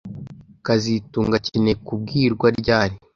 [0.65, 2.95] kazitunga akeneye kubwirwa ryari